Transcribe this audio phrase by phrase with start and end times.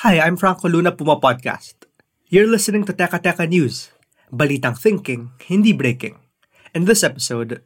[0.00, 1.84] Hi, I'm Franco Luna Puma Podcast.
[2.32, 3.92] You're listening to Teka Teka News.
[4.32, 6.16] Balitang thinking, hindi breaking.
[6.72, 7.60] In this episode,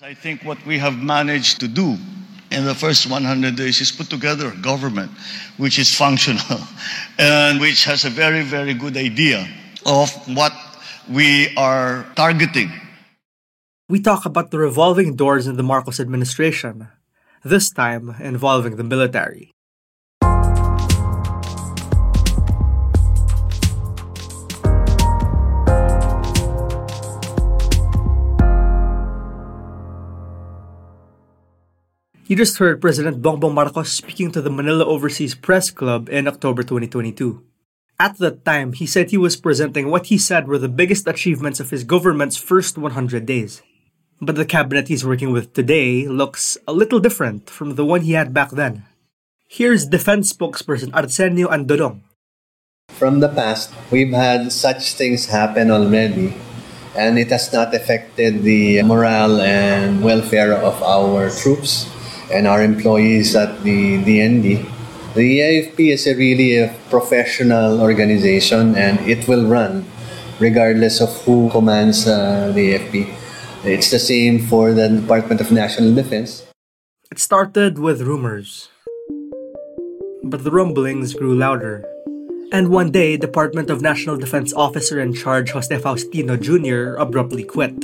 [0.00, 2.00] I think what we have managed to do
[2.48, 5.12] in the first 100 days is put together a government
[5.60, 6.40] which is functional
[7.20, 9.44] and which has a very, very good idea
[9.84, 10.56] of what
[11.04, 12.72] we are targeting.
[13.92, 16.88] we talk about the revolving doors in the Marcos administration,
[17.44, 19.52] this time involving the military.
[32.26, 36.66] You just heard President Bongbong Marcos speaking to the Manila Overseas Press Club in October
[36.66, 37.38] 2022.
[38.02, 41.62] At that time, he said he was presenting what he said were the biggest achievements
[41.62, 43.62] of his government's first 100 days.
[44.20, 48.18] But the cabinet he's working with today looks a little different from the one he
[48.18, 48.82] had back then.
[49.46, 52.02] Here's defense spokesperson Arsenio Andolong.
[52.90, 56.34] From the past, we've had such things happen already,
[56.96, 61.86] and it has not affected the morale and welfare of our troops
[62.32, 64.64] and our employees at the DND.
[65.14, 69.86] The AFP is a really a professional organization, and it will run
[70.38, 73.08] regardless of who commands uh, the AFP.
[73.64, 76.44] It's the same for the Department of National Defense.
[77.10, 78.68] It started with rumors.
[80.22, 81.84] But the rumblings grew louder.
[82.52, 87.00] And one day, Department of National Defense officer in charge Jose Faustino Jr.
[87.00, 87.74] abruptly quit.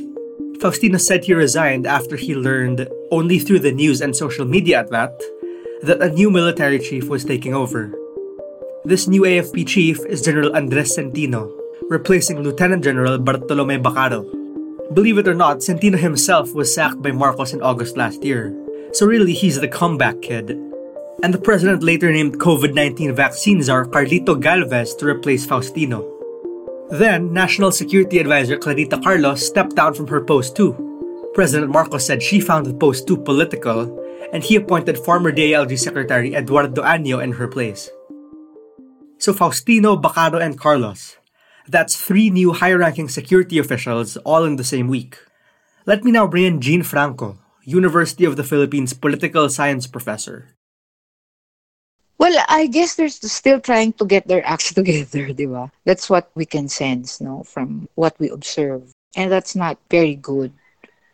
[0.62, 4.90] Faustino said he resigned after he learned, only through the news and social media at
[4.90, 5.20] that,
[5.82, 7.90] that a new military chief was taking over.
[8.84, 11.50] This new AFP chief is General Andres Centino,
[11.90, 14.22] replacing Lieutenant General Bartolome Bacarro.
[14.94, 18.54] Believe it or not, Centino himself was sacked by Marcos in August last year.
[18.92, 20.50] So really, he's the comeback kid.
[21.24, 26.11] And the president later named COVID 19 vaccine czar Carlito Galvez to replace Faustino.
[26.92, 30.76] Then, National Security Advisor Clarita Carlos stepped down from her post too.
[31.32, 33.88] President Marcos said she found the post too political,
[34.30, 37.88] and he appointed former DILG Secretary Eduardo Año in her place.
[39.16, 41.16] So Faustino, Bacarro, and Carlos.
[41.66, 45.16] That's three new high ranking security officials all in the same week.
[45.86, 50.52] Let me now bring in Jean Franco, University of the Philippines political science professor.
[52.18, 55.70] Well, I guess they're still trying to get their acts together, di?
[55.84, 58.92] That's what we can sense, no, from what we observe.
[59.16, 60.52] And that's not very good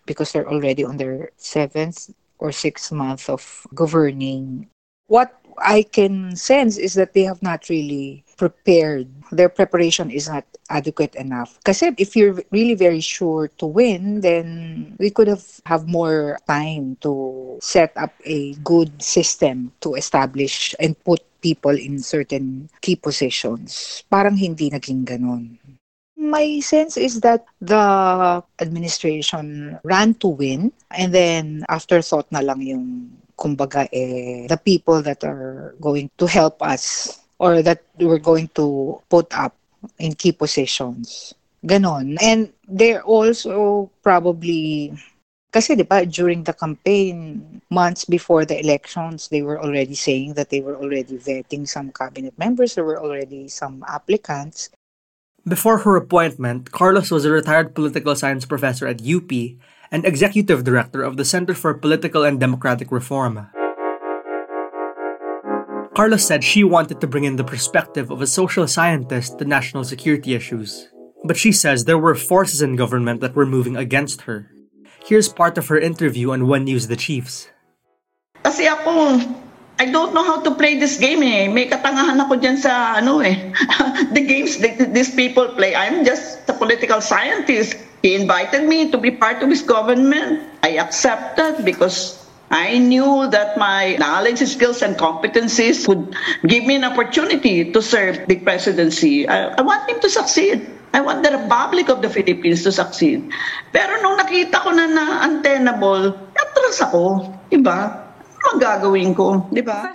[0.07, 4.69] because they're already on their seventh or sixth month of governing.
[5.07, 9.09] What I can sense is that they have not really prepared.
[9.31, 11.59] Their preparation is not adequate enough.
[11.65, 16.97] Kasi if you're really very sure to win, then we could have, have more time
[17.01, 24.03] to set up a good system to establish and put people in certain key positions.
[24.11, 25.59] Parang hindi naging ganon.
[26.19, 33.15] My sense is that the administration ran to win and then afterthought na lang yung
[33.39, 39.01] kumbaga eh, the people that are going to help us or that we're going to
[39.09, 39.55] put up
[39.99, 41.35] in key positions.
[41.65, 42.19] Ganon.
[42.23, 44.95] And they're also probably
[45.51, 47.41] kasi 'di ba during the campaign
[47.73, 52.37] months before the elections they were already saying that they were already vetting some cabinet
[52.37, 54.69] members there were already some applicants
[55.49, 59.33] Before her appointment, Carlos was a retired political science professor at UP
[59.89, 63.49] and executive director of the Center for Political and Democratic Reform.
[65.99, 69.83] Carlos said she wanted to bring in the perspective of a social scientist to national
[69.83, 70.87] security issues.
[71.25, 74.47] But she says there were forces in government that were moving against her.
[75.03, 77.51] Here's part of her interview on One News The Chiefs.
[78.47, 79.19] Kasi ako,
[79.83, 81.51] I don't know how to play this game eh.
[81.51, 83.51] May katangahan ako dyan sa ano eh.
[84.15, 85.75] the games that these people play.
[85.75, 87.75] I'm just a political scientist.
[88.07, 90.47] He invited me to be part of his government.
[90.63, 96.17] I accepted because I knew that my knowledge, skills, and competencies would
[96.47, 99.29] give me an opportunity to serve the presidency.
[99.29, 100.65] I, I want him to succeed.
[100.95, 103.29] I want the Republic of the Philippines to succeed.
[103.73, 107.29] Pero nung nakita ko na na untenable, atras ako.
[107.53, 108.09] Diba?
[108.49, 109.45] bang gagawin ko?
[109.53, 109.93] Di ba?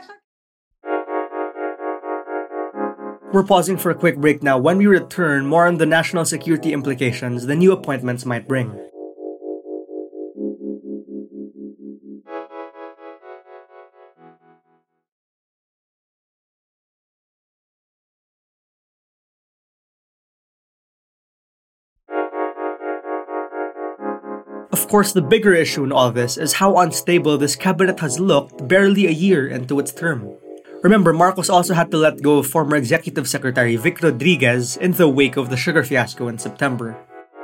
[3.34, 4.62] We're pausing for a quick break now.
[4.62, 8.78] When we return, more on the national security implications the new appointments might bring.
[24.74, 28.68] Of course, the bigger issue in all this is how unstable this cabinet has looked
[28.68, 30.34] barely a year into its term.
[30.82, 35.08] Remember, Marcos also had to let go of former Executive Secretary Vic Rodriguez in the
[35.08, 36.98] wake of the sugar fiasco in September.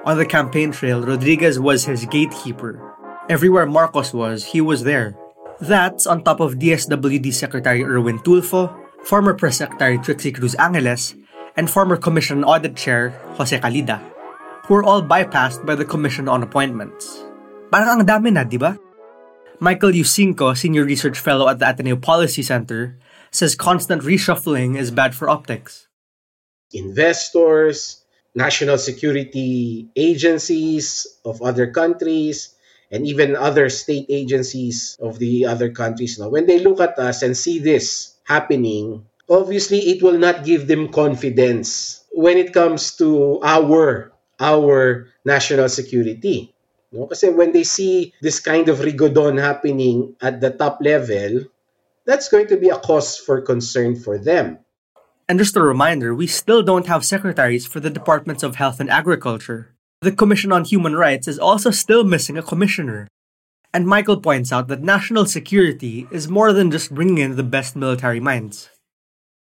[0.06, 2.82] On the campaign trail, Rodriguez was his gatekeeper.
[3.30, 5.16] Everywhere Marcos was, he was there.
[5.62, 8.74] That's on top of DSWD Secretary Erwin Tulfo,
[9.06, 11.14] former Press Secretary Trixie Cruz Angeles,
[11.56, 14.02] and former Commission Audit Chair Jose Calida
[14.70, 17.26] who were all bypassed by the Commission on Appointments.
[17.74, 18.78] Parang ang dami na, di ba?
[19.58, 22.94] Michael Yusingco, Senior Research Fellow at the Ateneo Policy Center,
[23.34, 25.90] says constant reshuffling is bad for optics.
[26.70, 28.06] Investors,
[28.38, 32.54] national security agencies of other countries,
[32.94, 37.26] and even other state agencies of the other countries, now, when they look at us
[37.26, 43.42] and see this happening, obviously it will not give them confidence when it comes to
[43.42, 46.54] our our national security.
[46.92, 47.06] No?
[47.06, 51.46] Kasi when they see this kind of rigodon happening at the top level,
[52.06, 54.60] that's going to be a cause for concern for them.
[55.28, 58.90] And just a reminder, we still don't have secretaries for the Departments of Health and
[58.90, 59.76] Agriculture.
[60.02, 63.08] The Commission on Human Rights is also still missing a commissioner.
[63.72, 67.76] And Michael points out that national security is more than just bringing in the best
[67.76, 68.72] military minds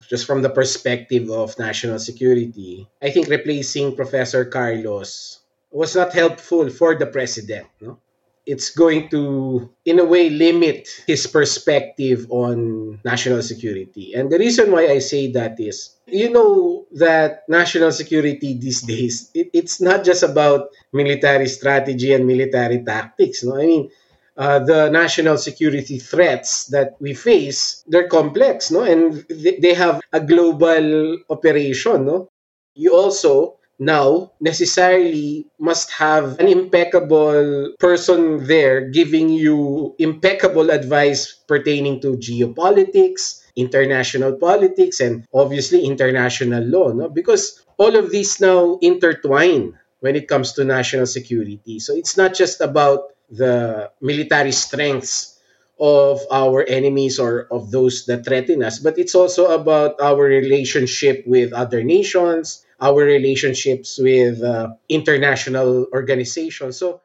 [0.08, 5.40] just from the perspective of national security, I think replacing Professor Carlos
[5.70, 7.66] was not helpful for the president.
[7.80, 7.98] No?
[8.46, 14.12] It's going to, in a way, limit his perspective on national security.
[14.12, 19.30] And the reason why I say that is, you know, that national security these days,
[19.34, 23.42] it, it's not just about military strategy and military tactics.
[23.42, 23.56] No?
[23.56, 23.90] I mean,
[24.36, 28.82] uh, the national security threats that we face, they're complex, no?
[28.82, 32.28] And they have a global operation, no?
[32.74, 42.00] You also now necessarily must have an impeccable person there giving you impeccable advice pertaining
[42.00, 47.08] to geopolitics, international politics, and obviously international law, no?
[47.08, 51.78] Because all of these now intertwine when it comes to national security.
[51.78, 55.34] So it's not just about the military strengths
[55.80, 61.24] of our enemies or of those that threaten us, but it's also about our relationship
[61.26, 66.76] with other nations, our relationships with uh, international organizations.
[66.76, 67.00] So,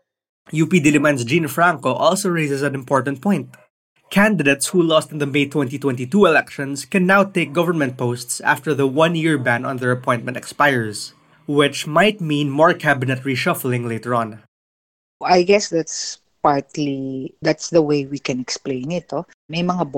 [0.53, 3.55] UP Diliman's Jean Franco also raises an important point.
[4.09, 8.87] Candidates who lost in the May 2022 elections can now take government posts after the
[8.87, 11.13] one year ban on their appointment expires,
[11.45, 14.41] which might mean more cabinet reshuffling later on.
[15.21, 19.25] I guess that's partly that's the way we can explain it oh.
[19.49, 19.91] may mga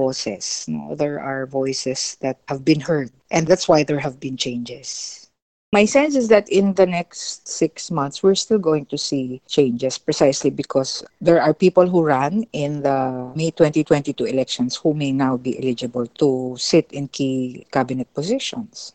[0.68, 5.30] no there are voices that have been heard and that's why there have been changes
[5.72, 9.98] my sense is that in the next six months we're still going to see changes
[9.98, 15.38] precisely because there are people who ran in the may 2022 elections who may now
[15.38, 18.94] be eligible to sit in key cabinet positions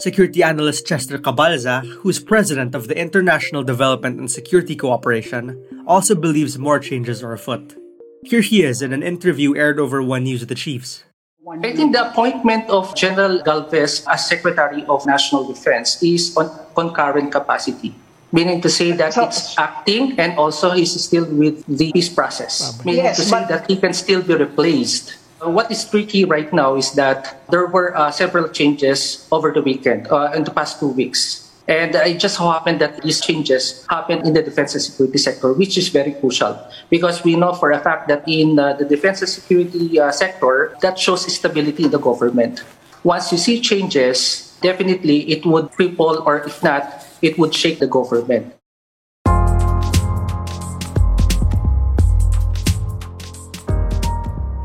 [0.00, 6.56] Security analyst Chester Cabalza, who's president of the International Development and Security Cooperation, also believes
[6.56, 7.76] more changes are afoot.
[8.24, 11.04] Here he is in an interview aired over One News with the Chiefs.
[11.46, 17.30] I think the appointment of General Galvez as Secretary of National Defense is on concurrent
[17.30, 17.94] capacity,
[18.32, 23.04] meaning to say that it's acting and also is still with the peace process, meaning
[23.04, 26.92] yes, to say that he can still be replaced what is tricky right now is
[26.92, 31.48] that there were uh, several changes over the weekend, uh, in the past two weeks.
[31.68, 35.52] And it just so happened that these changes happened in the defense and security sector,
[35.52, 36.58] which is very crucial
[36.90, 40.74] because we know for a fact that in uh, the defense and security uh, sector,
[40.82, 42.64] that shows stability in the government.
[43.04, 47.86] Once you see changes, definitely it would cripple, or if not, it would shake the
[47.86, 48.52] government.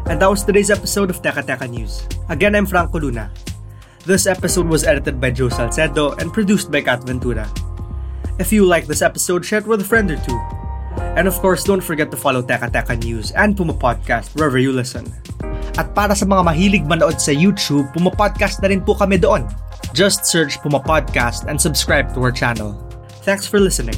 [0.06, 2.06] And that was today's episode of Teka Teka News.
[2.30, 3.34] Again, I'm Franco Luna.
[4.06, 7.50] This episode was edited by Joe Salcedo and produced by Kat Ventura.
[8.38, 10.38] If you like this episode, share it with a friend or two.
[11.18, 14.70] And of course, don't forget to follow Teka Teka News and Puma Podcast wherever you
[14.70, 15.10] listen.
[15.74, 19.50] At para sa mga mahilig manood sa YouTube, Puma Podcast na rin po kami doon.
[19.98, 22.78] Just search Puma Podcast and subscribe to our channel.
[23.26, 23.98] Thanks for listening.